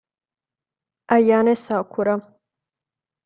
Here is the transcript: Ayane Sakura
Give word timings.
Ayane 1.15 1.53
Sakura 1.63 2.13